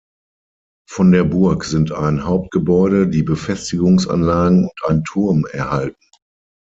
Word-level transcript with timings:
Von 0.89 1.11
der 1.11 1.23
Burg 1.25 1.63
sind 1.63 1.91
ein 1.91 2.23
Hauptgebäude, 2.25 3.07
die 3.07 3.21
Befestigungsanlagen 3.21 4.63
und 4.63 4.81
ein 4.87 5.03
Turm 5.03 5.45
erhalten. 5.51 6.07